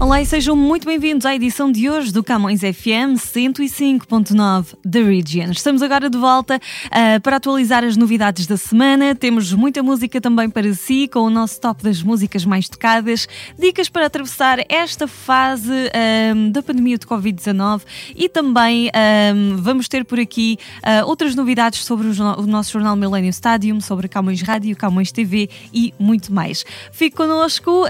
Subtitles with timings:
[0.00, 5.50] Olá e sejam muito bem-vindos à edição de hoje do Camões FM 105.9 The Region.
[5.50, 9.16] Estamos agora de volta uh, para atualizar as novidades da semana.
[9.16, 13.26] Temos muita música também para si, com o nosso top das músicas mais tocadas,
[13.58, 15.72] dicas para atravessar esta fase
[16.32, 17.82] um, da pandemia de Covid-19
[18.14, 18.92] e também
[19.34, 23.80] um, vamos ter por aqui uh, outras novidades sobre o, o, nosso jornal Millennium Stadium,
[23.80, 26.64] sobre Camões Rádio, Camões TV e muito mais.
[26.92, 27.88] Fique connosco uh,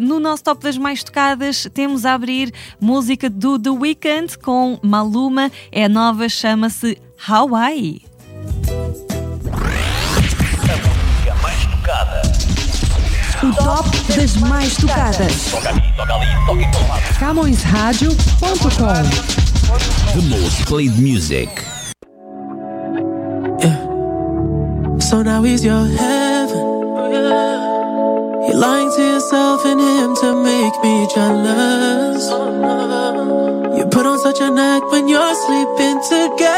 [0.00, 5.50] no nosso top das mais tocadas temos a abrir música do The Weeknd com Maluma.
[5.72, 8.02] É nova, chama-se Hawaii.
[10.68, 12.22] A música mais tocada.
[13.42, 15.50] O top das mais tocadas.
[15.50, 17.02] Toca ali, toca ali, toca em todo lado.
[17.18, 19.02] CamõesRádio.com
[20.14, 21.50] The most played music.
[25.08, 26.58] So now he's your heaven.
[28.46, 32.24] You're lying to yourself and him to make me jealous.
[33.78, 36.57] You put on such an act when you're sleeping together.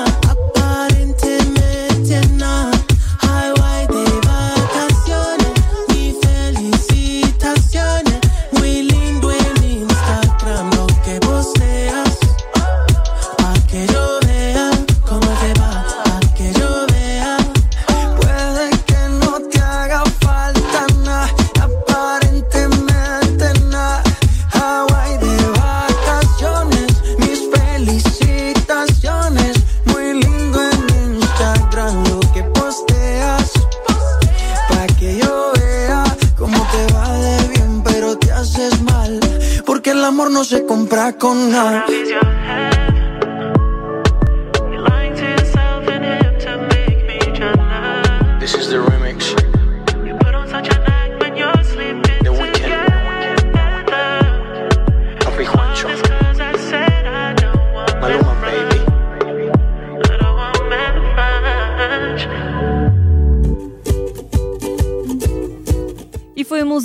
[40.91, 41.85] Compra con nada.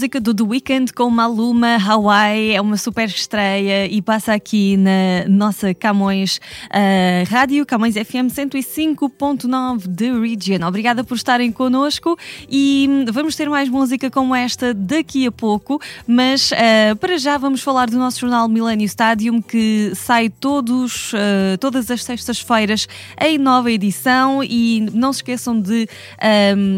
[0.07, 5.27] Música do The Weeknd com Maluma Hawaii, é uma super estreia e passa aqui na
[5.29, 6.37] nossa Camões
[6.67, 10.65] uh, Rádio, Camões FM 105.9 de Region.
[10.65, 12.17] Obrigada por estarem connosco
[12.49, 17.61] e vamos ter mais música como esta daqui a pouco, mas uh, para já vamos
[17.61, 22.87] falar do nosso jornal Millennium Stadium que sai todos, uh, todas as sextas-feiras
[23.21, 25.89] em nova edição e não se esqueçam de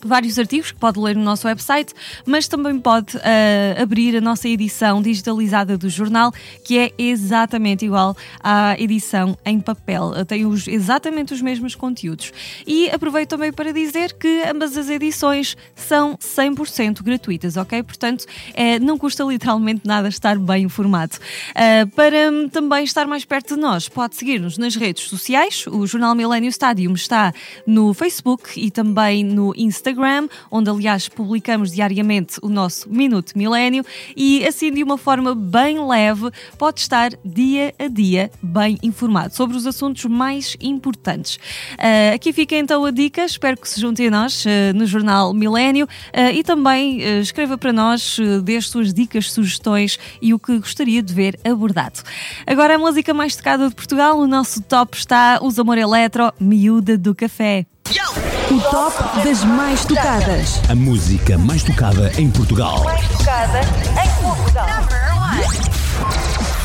[0.07, 1.93] vários artigos que pode ler no nosso website,
[2.25, 6.31] mas também pode uh, abrir a nossa edição digitalizada do jornal,
[6.63, 10.11] que é exatamente igual à edição em papel.
[10.25, 12.31] Tem os, exatamente os mesmos conteúdos.
[12.65, 17.81] E aproveito também para dizer que ambas as edições são 100% gratuitas, ok?
[17.83, 21.15] Portanto, é, não custa literalmente nada estar bem informado.
[21.51, 25.65] Uh, para também estar mais perto de nós, pode seguir-nos nas redes sociais.
[25.67, 27.33] O Jornal Millennium Stadium está
[27.65, 33.85] no Facebook e também no Instagram Instagram, onde aliás publicamos diariamente o nosso Minuto Milênio
[34.15, 39.55] e assim de uma forma bem leve pode estar dia a dia bem informado sobre
[39.55, 41.35] os assuntos mais importantes.
[41.35, 45.33] Uh, aqui fica então a dica, espero que se juntem a nós uh, no Jornal
[45.33, 50.39] Milênio uh, e também escreva para nós, uh, dê as suas dicas, sugestões e o
[50.39, 52.01] que gostaria de ver abordado.
[52.47, 56.97] Agora a música mais tocada de Portugal, o nosso top está Os Amor Eletro, Miúda
[56.97, 57.65] do Café.
[57.95, 60.59] O top das mais tocadas.
[60.67, 62.83] A música mais tocada em Portugal.
[62.83, 63.59] Mais tocada
[64.03, 64.67] em Portugal.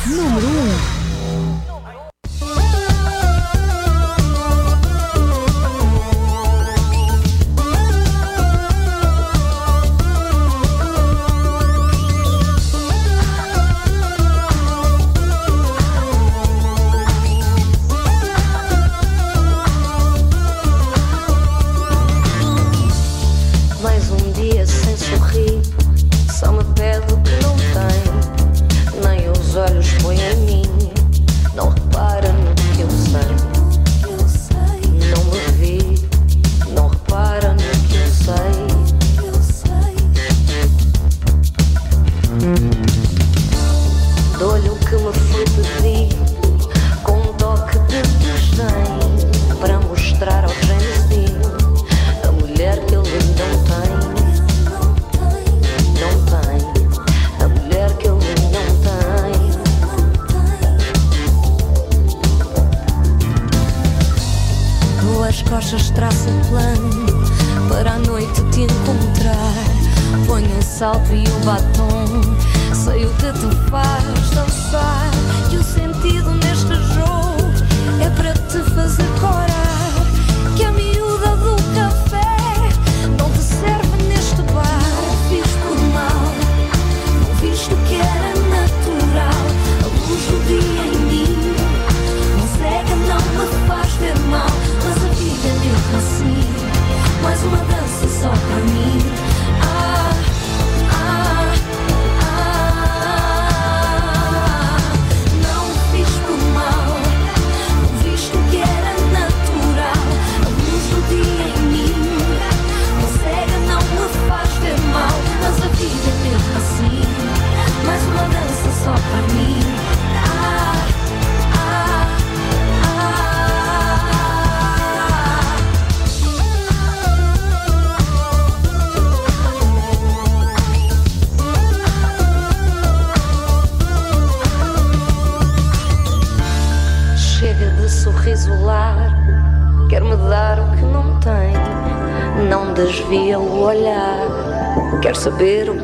[0.06, 0.46] Número
[0.94, 0.97] 1.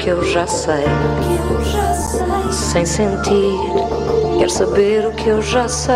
[0.04, 0.84] Que eu já sei.
[2.52, 3.58] Sem sentir,
[4.38, 5.94] quer saber o que eu já sei.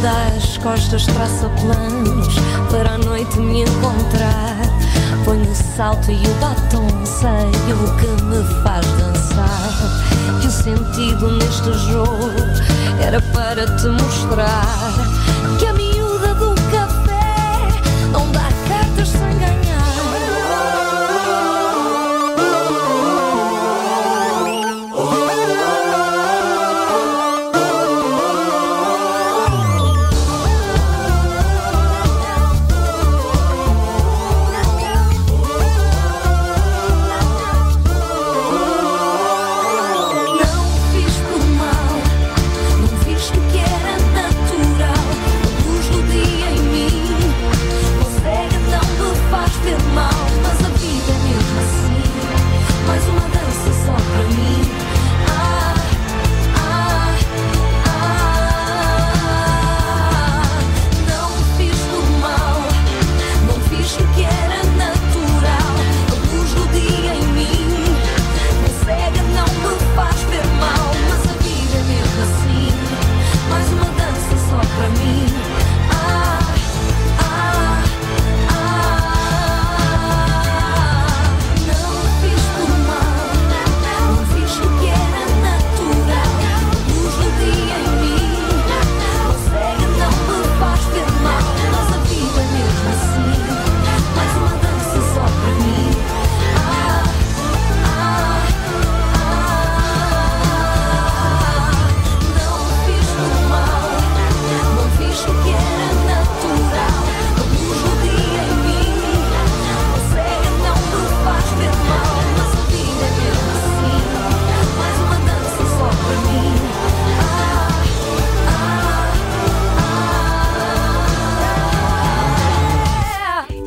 [0.00, 2.34] Dá as costas, traça planos
[2.72, 4.56] para a noite me encontrar.
[5.24, 10.42] Ponho o salto e o batom, sei o que me faz dançar.
[10.42, 12.32] E o sentido neste jogo
[13.00, 14.92] era para te mostrar
[15.56, 15.71] que
[19.04, 19.41] just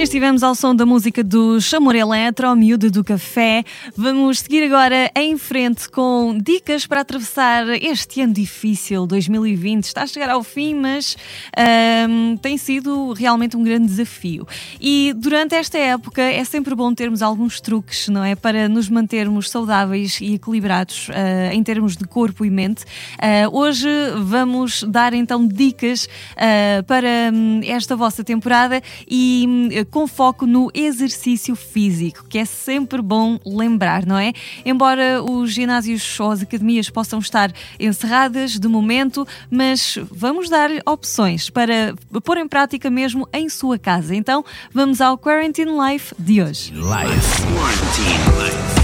[0.05, 3.63] Estivemos ao som da música do Chamor Eletro, ao miúdo do café.
[3.97, 9.83] Vamos seguir agora em frente com dicas para atravessar este ano difícil, 2020.
[9.83, 11.17] Está a chegar ao fim, mas
[11.57, 14.47] ahm, tem sido realmente um grande desafio.
[14.79, 18.35] E durante esta época é sempre bom termos alguns truques, não é?
[18.35, 22.85] Para nos mantermos saudáveis e equilibrados ah, em termos de corpo e mente.
[23.17, 23.89] Ah, hoje
[24.21, 26.07] vamos dar então dicas
[26.37, 32.43] ah, para hum, esta vossa temporada e hum, com foco no exercício físico, que é
[32.43, 34.33] sempre bom lembrar, não é?
[34.65, 37.49] Embora os ginásios ou as academias possam estar
[37.79, 44.13] encerradas de momento, mas vamos dar opções para pôr em prática mesmo em sua casa.
[44.13, 46.73] Então vamos ao Quarantine Life de hoje.
[48.71, 48.74] A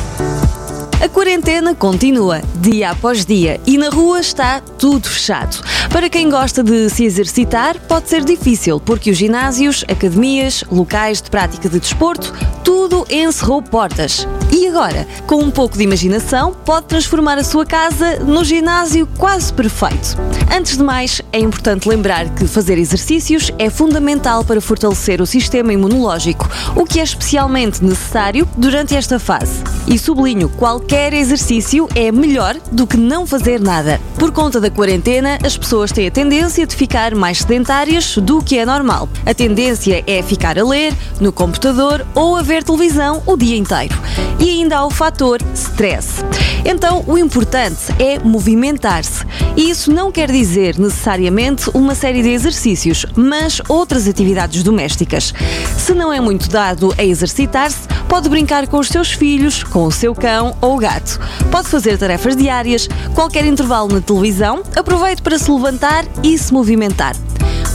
[1.12, 5.62] quarentena continua, dia após dia, e na rua está tudo fechado.
[5.92, 11.30] Para quem gosta de se exercitar, pode ser difícil, porque os ginásios, academias, locais de
[11.30, 14.26] prática de desporto, tudo encerrou portas.
[14.52, 19.52] E agora, com um pouco de imaginação, pode transformar a sua casa no ginásio quase
[19.54, 20.18] perfeito.
[20.54, 25.72] Antes de mais, é importante lembrar que fazer exercícios é fundamental para fortalecer o sistema
[25.72, 29.64] imunológico, o que é especialmente necessário durante esta fase.
[29.88, 34.02] E sublinho, qualquer exercício é melhor do que não fazer nada.
[34.20, 38.58] Por conta da quarentena, as pessoas têm a tendência de ficar mais sedentárias do que
[38.58, 39.08] é normal.
[39.26, 43.96] A tendência é ficar a ler, no computador ou a ver televisão o dia inteiro.
[44.42, 46.24] E ainda há o fator stress.
[46.66, 49.26] Então, o importante é movimentar-se.
[49.56, 55.34] E isso não quer dizer necessariamente uma série de exercícios, mas outras atividades domésticas.
[55.78, 59.92] Se não é muito dado a exercitar-se, pode brincar com os seus filhos, com o
[59.92, 61.20] seu cão ou gato.
[61.52, 67.16] Pode fazer tarefas diárias, qualquer intervalo na televisão, aproveite para se levantar e se movimentar.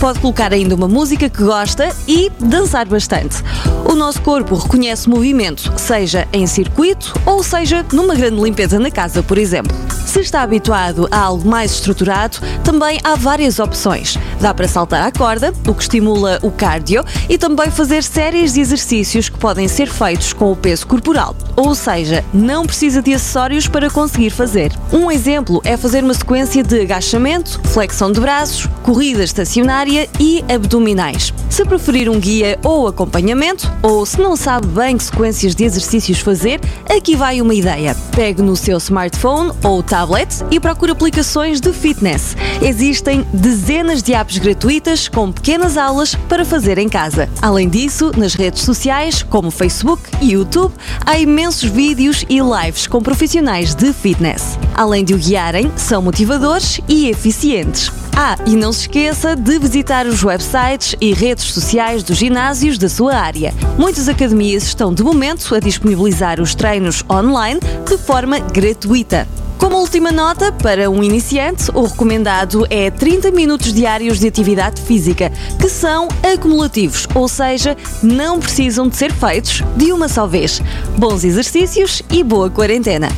[0.00, 3.42] Pode colocar ainda uma música que gosta e dançar bastante.
[3.84, 9.22] O nosso corpo reconhece movimento, seja em circuito ou seja numa grande limpeza na casa,
[9.22, 9.74] por exemplo.
[10.04, 14.18] Se está habituado a algo mais estruturado, também há várias opções.
[14.40, 18.60] Dá para saltar à corda, o que estimula o cardio, e também fazer séries de
[18.60, 21.34] exercícios que podem ser feitos com o peso corporal.
[21.56, 24.72] Ou seja, não precisa de acessórios para conseguir fazer.
[24.92, 29.86] Um exemplo é fazer uma sequência de agachamento, flexão de braços, corrida estacionária
[30.20, 31.32] e abdominais.
[31.48, 36.18] Se preferir um guia ou acompanhamento, ou se não sabe bem que sequências de exercícios
[36.20, 36.60] fazer,
[36.90, 37.96] aqui vai uma ideia.
[38.14, 42.36] Pegue no seu smartphone ou tablet e procure aplicações de fitness.
[42.60, 47.28] Existem dezenas de apps gratuitas com pequenas aulas para fazer em casa.
[47.40, 50.74] Além disso, nas redes sociais, como Facebook e YouTube,
[51.04, 54.58] há imensos vídeos e lives com profissionais de fitness.
[54.74, 57.90] Além de o guiarem, são motivadores e eficientes.
[58.18, 62.88] Ah, e não se esqueça de visitar os websites e redes sociais dos ginásios da
[62.88, 63.52] sua área.
[63.76, 69.28] Muitas academias estão de momento a disponibilizar os treinos online de forma gratuita.
[69.58, 75.30] Como última nota, para um iniciante, o recomendado é 30 minutos diários de atividade física,
[75.60, 80.62] que são acumulativos, ou seja, não precisam de ser feitos de uma só vez.
[80.96, 83.08] Bons exercícios e boa quarentena.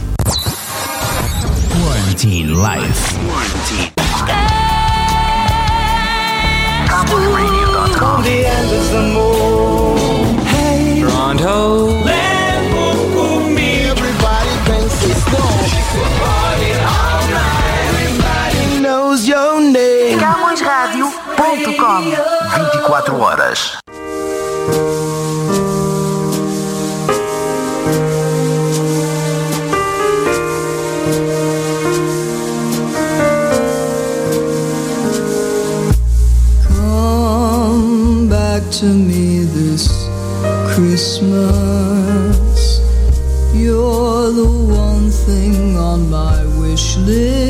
[1.70, 3.97] Quarantine Life.
[6.88, 10.38] The end is the moon.
[10.46, 12.02] Hey, Pronto.
[13.88, 15.64] everybody thinks it's gone.
[17.88, 20.18] Everybody knows your name.
[20.18, 22.04] CamõesRádio.com
[22.54, 23.87] 24 horas.
[41.18, 42.78] Christmas.
[43.52, 47.47] You're the one thing on my wish list.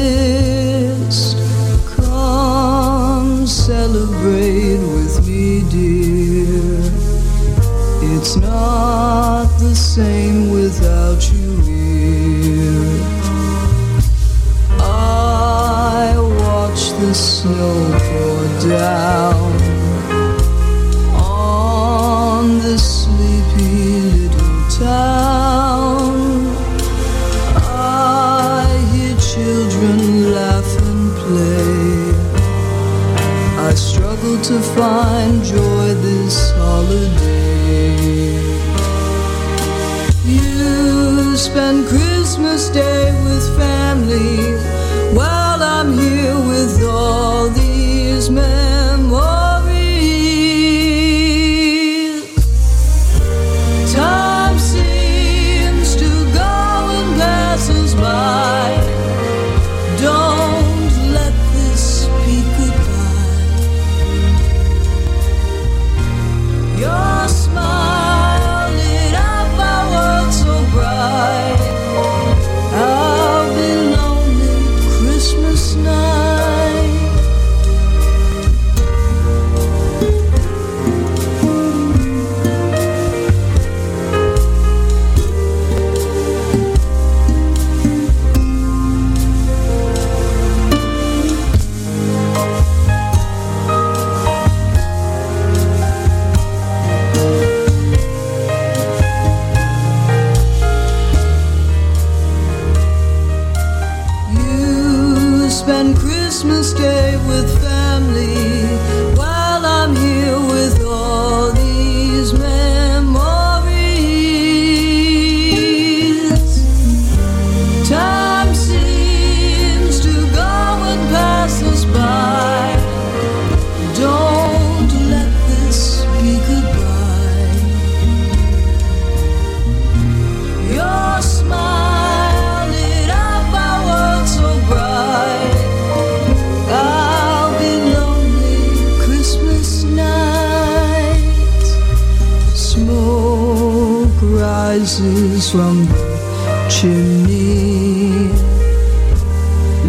[144.78, 148.28] Rises from the chimney,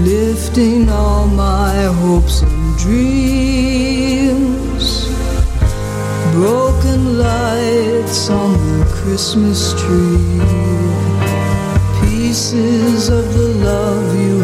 [0.04, 3.78] lifting all my hopes and dreams.
[6.34, 10.42] Broken lights on the Christmas tree.
[12.02, 14.39] Pieces of the love you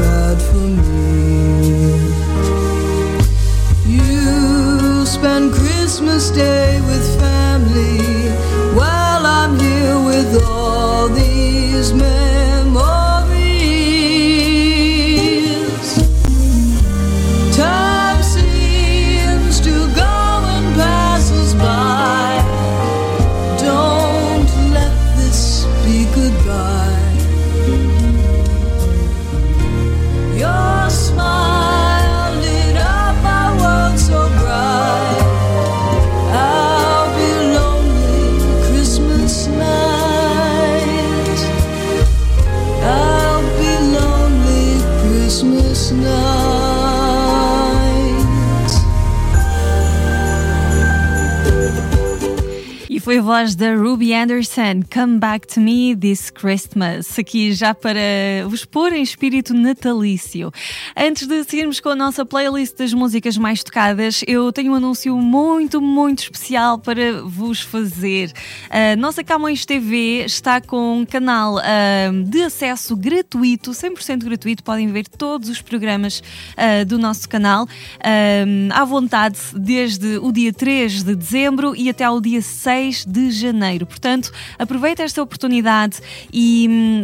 [53.26, 58.00] voz da Ruby Anderson, Come Back to Me This Christmas, aqui já para
[58.48, 60.52] vos pôr em espírito natalício.
[60.96, 65.18] Antes de seguirmos com a nossa playlist das músicas mais tocadas, eu tenho um anúncio
[65.18, 68.32] muito, muito especial para vos fazer.
[68.70, 74.92] A nossa Camões TV está com um canal ah, de acesso gratuito, 100% gratuito, podem
[74.92, 76.22] ver todos os programas
[76.56, 77.68] ah, do nosso canal
[78.04, 83.15] ah, à vontade desde o dia 3 de dezembro e até ao dia 6 de
[83.32, 83.86] janeiro.
[83.86, 86.00] Portanto, aproveita esta oportunidade
[86.32, 87.02] e hum,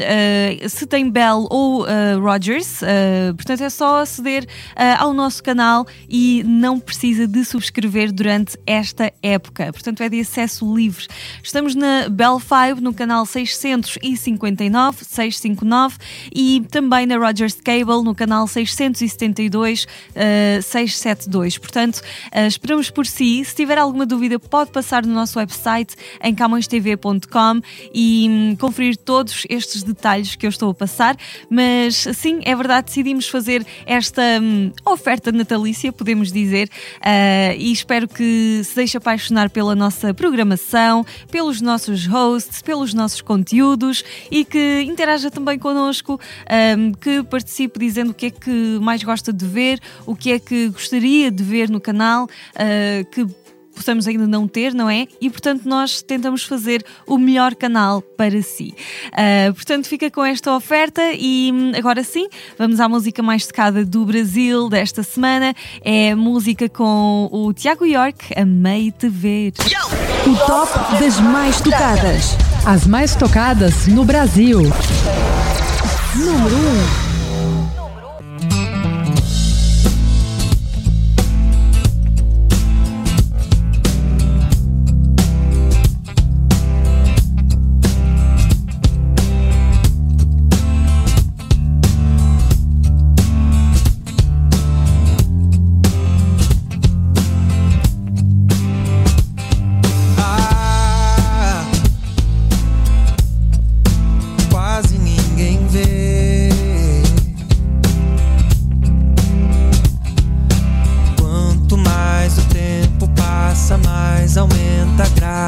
[0.64, 4.46] uh, se tem Bell ou uh, Rogers, uh, portanto é só aceder
[4.98, 9.72] ao nosso canal e não precisa de subscrever durante esta época.
[9.72, 11.08] Portanto, é de acesso livre.
[11.44, 15.98] Estamos na Bell 5 no canal 659, 659
[16.34, 19.88] e também na Rogers Cable no canal 672,
[20.64, 21.58] 672.
[21.58, 22.02] Portanto,
[22.48, 23.44] esperamos por si.
[23.46, 27.62] Se tiver alguma dúvida, pode passar no nosso website em camõestv.com
[27.94, 31.16] e hum, conferir todos estes detalhes que eu estou a passar.
[31.50, 38.08] Mas sim, é verdade, decidimos fazer esta hum, oferta natalícia, podemos dizer, uh, e espero
[38.08, 44.82] que se deixe apaixonar pela nossa programação, pelos nossos hosts, pelos nossos conteúdos e que
[44.82, 46.20] interaja também connosco,
[46.78, 50.40] um, que participe dizendo o que é que mais gosta de ver, o que é
[50.40, 53.26] que gostaria de ver no canal, uh, que
[53.82, 55.08] possamos ainda não ter, não é?
[55.20, 58.74] E portanto nós tentamos fazer o melhor canal para si.
[59.08, 63.84] Uh, portanto, fica com esta oferta e hum, agora sim, vamos à música mais tocada
[63.84, 65.54] do Brasil desta semana.
[65.82, 69.54] É música com o Tiago York, Amei-te ver.
[70.28, 72.38] O top das mais tocadas.
[72.66, 74.62] As mais tocadas no Brasil.
[76.16, 76.56] Número
[77.08, 77.11] 1.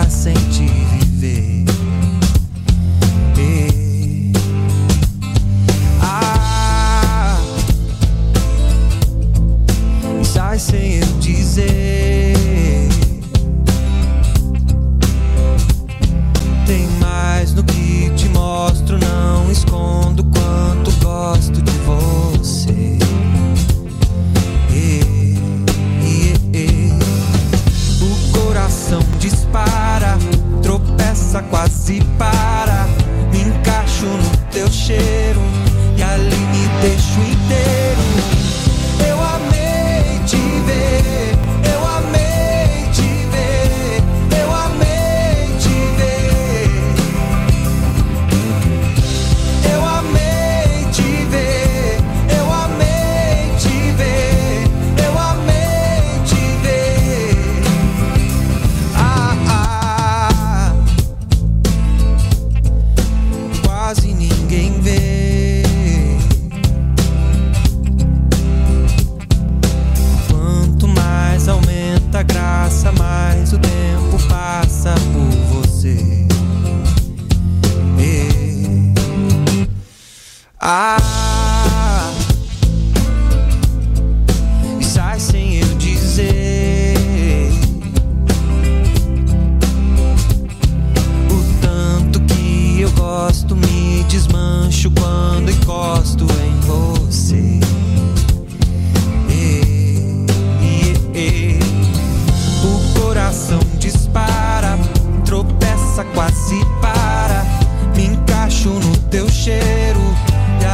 [0.04, 0.93] A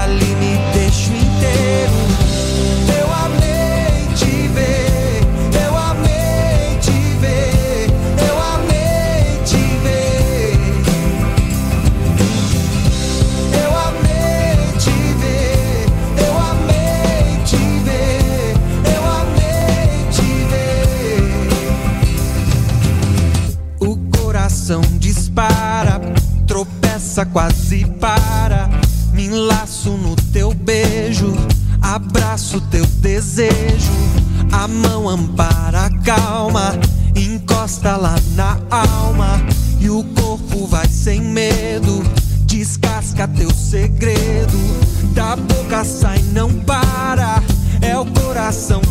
[0.10, 1.94] ali me deixo inteiro.
[3.00, 5.22] Eu amei te ver,
[5.64, 7.92] eu amei te ver,
[8.28, 10.58] eu amei te ver.
[13.54, 15.86] Eu amei te ver,
[16.26, 18.56] eu amei te ver,
[18.96, 21.20] eu amei te ver.
[23.80, 26.02] O coração dispara,
[26.48, 28.19] tropeça, quase para.
[32.40, 33.92] Abraço teu desejo.
[34.52, 36.72] A mão ampara, calma,
[37.14, 39.42] encosta lá na alma.
[39.82, 42.02] e o corpo vai sem medo.
[42.46, 44.58] Descasca teu segredo,
[45.14, 47.44] da boca sai não para.
[47.82, 48.82] É o coração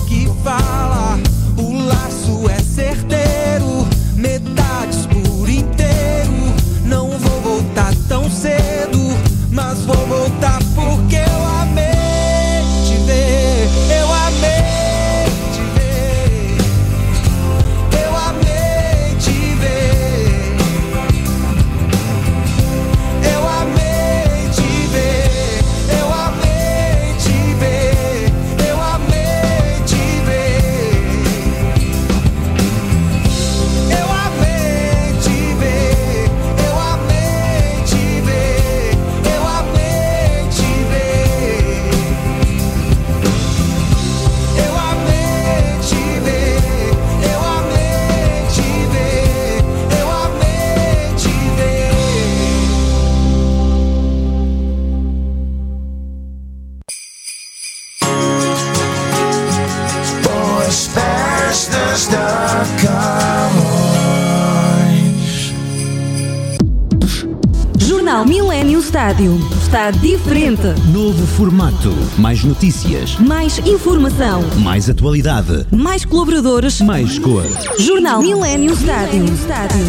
[68.18, 69.38] Jornal Millennium Stádio.
[69.62, 70.66] Está diferente.
[70.92, 71.94] Novo formato.
[72.16, 73.16] Mais notícias.
[73.16, 74.42] Mais informação.
[74.56, 75.64] Mais atualidade.
[75.70, 76.80] Mais colaboradores.
[76.80, 77.44] Mais cor.
[77.78, 79.24] Jornal Millennium Stádio.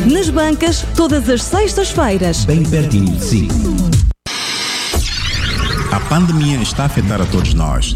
[0.06, 2.46] Nas bancas, todas as sextas-feiras.
[2.46, 3.48] Bem pertinho de si.
[5.92, 7.96] A pandemia está a afetar a todos nós.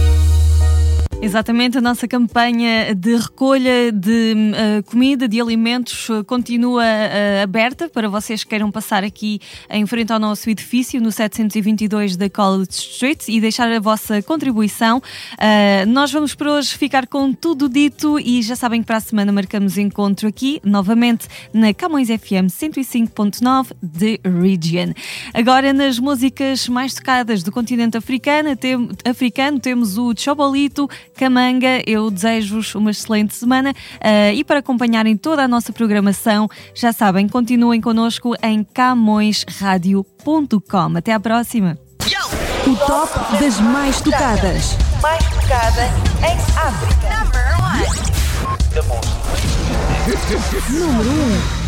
[1.23, 7.87] Exatamente, a nossa campanha de recolha de uh, comida, de alimentos, uh, continua uh, aberta
[7.87, 12.71] para vocês que queiram passar aqui em frente ao nosso edifício, no 722 da College
[12.71, 14.99] Street, e deixar a vossa contribuição.
[15.89, 19.31] nós vamos por hoje ficar com tudo dito e já sabem que para a semana
[19.31, 24.91] marcamos encontro aqui, novamente, na Camões FM 105.9 de Region.
[25.35, 31.81] Agora, nas músicas mais tocadas do continente africano, tem, africano temos o Chobolito, Camanga.
[31.85, 37.27] Eu desejo-vos uma excelente semana uh, e para acompanharem toda a nossa programação, já sabem,
[37.27, 40.97] continuem connosco em camõesradio.com.
[40.97, 41.77] Até à próxima.
[42.67, 44.77] O top das mais tocadas.
[45.01, 45.89] Mais tocada
[46.21, 47.01] em África.
[50.69, 51.09] Número
[51.57, 51.60] 1.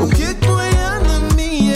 [0.00, 1.74] O que tu é na minha?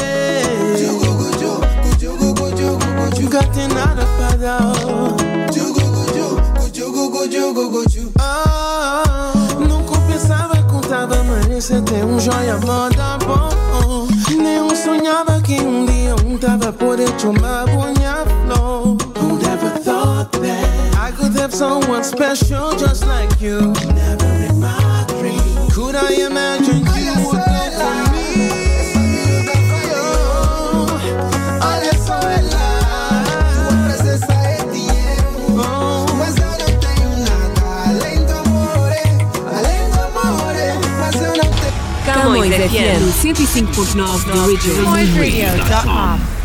[3.20, 4.06] Nunca tem nada
[4.38, 4.60] dar.
[8.20, 14.06] Ah, Nunca pensava que tava merecer ter um joia moda bom.
[14.30, 18.39] Nem sonhava que um dia um tava poder tomar bonha flow.
[21.50, 23.72] Have someone special just like you?
[23.94, 28.28] Never in my dream could I imagine you would go for me.
[29.92, 30.86] Oh,
[31.62, 38.92] Olha só ela, tua presença é dinheiro, mas eu não tenho nada além do amor,
[39.56, 40.54] além do amor,
[41.00, 41.74] mas eu não tenho.
[42.04, 44.84] Camões FM 105.9 The Original.
[44.84, 46.39] CamõesRadio.com